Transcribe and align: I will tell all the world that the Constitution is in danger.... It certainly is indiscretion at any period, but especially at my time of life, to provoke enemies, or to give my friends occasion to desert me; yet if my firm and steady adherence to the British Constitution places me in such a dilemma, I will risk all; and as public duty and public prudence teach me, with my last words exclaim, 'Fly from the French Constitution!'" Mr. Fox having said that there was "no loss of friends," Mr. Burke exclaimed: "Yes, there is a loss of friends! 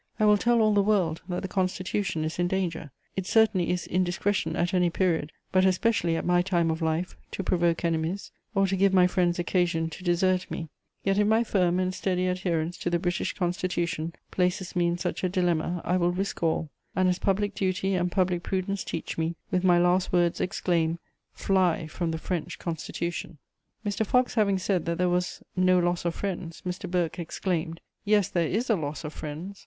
I 0.19 0.25
will 0.25 0.39
tell 0.39 0.61
all 0.61 0.73
the 0.73 0.81
world 0.81 1.21
that 1.29 1.43
the 1.43 1.47
Constitution 1.47 2.25
is 2.25 2.39
in 2.39 2.47
danger.... 2.47 2.89
It 3.15 3.27
certainly 3.27 3.69
is 3.69 3.85
indiscretion 3.85 4.55
at 4.55 4.73
any 4.73 4.89
period, 4.89 5.31
but 5.51 5.63
especially 5.63 6.15
at 6.15 6.25
my 6.25 6.41
time 6.41 6.71
of 6.71 6.81
life, 6.81 7.15
to 7.33 7.43
provoke 7.43 7.85
enemies, 7.85 8.31
or 8.55 8.65
to 8.65 8.75
give 8.75 8.95
my 8.95 9.05
friends 9.05 9.37
occasion 9.37 9.91
to 9.91 10.03
desert 10.03 10.49
me; 10.49 10.69
yet 11.03 11.19
if 11.19 11.27
my 11.27 11.43
firm 11.43 11.79
and 11.79 11.93
steady 11.93 12.25
adherence 12.25 12.79
to 12.79 12.89
the 12.89 12.97
British 12.97 13.33
Constitution 13.33 14.13
places 14.31 14.75
me 14.75 14.87
in 14.87 14.97
such 14.97 15.23
a 15.23 15.29
dilemma, 15.29 15.83
I 15.85 15.97
will 15.97 16.09
risk 16.11 16.41
all; 16.41 16.71
and 16.95 17.07
as 17.07 17.19
public 17.19 17.53
duty 17.53 17.93
and 17.93 18.11
public 18.11 18.41
prudence 18.41 18.83
teach 18.83 19.19
me, 19.19 19.35
with 19.51 19.63
my 19.63 19.77
last 19.77 20.11
words 20.11 20.41
exclaim, 20.41 20.97
'Fly 21.31 21.85
from 21.85 22.09
the 22.09 22.17
French 22.17 22.57
Constitution!'" 22.57 23.37
Mr. 23.85 24.03
Fox 24.03 24.33
having 24.33 24.57
said 24.57 24.85
that 24.85 24.97
there 24.97 25.09
was 25.09 25.43
"no 25.55 25.77
loss 25.77 26.05
of 26.05 26.15
friends," 26.15 26.63
Mr. 26.65 26.89
Burke 26.89 27.19
exclaimed: 27.19 27.81
"Yes, 28.03 28.29
there 28.29 28.47
is 28.47 28.67
a 28.67 28.75
loss 28.75 29.03
of 29.03 29.13
friends! 29.13 29.59